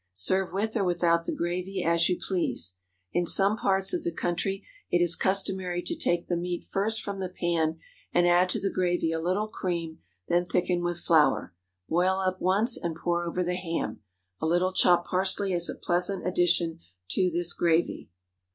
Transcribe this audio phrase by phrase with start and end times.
[0.15, 2.79] Serve with or without the gravy, as you please.
[3.13, 7.19] In some parts of the country it is customary to take the meat first from
[7.19, 7.77] the pan,
[8.11, 11.53] and add to the gravy a little cream, then thicken with flour.
[11.87, 14.01] Boil up once and pour over the ham.
[14.41, 16.79] A little chopped parsley is a pleasant addition
[17.11, 18.09] to this gravy.